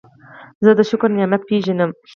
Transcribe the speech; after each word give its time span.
زه 0.63 0.71
د 0.77 0.79
شکر 0.89 1.09
نعمت 1.17 1.41
پېژنم. 1.49 1.91